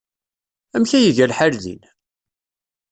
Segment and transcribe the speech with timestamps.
[0.75, 1.83] Amek ay iga lḥal din?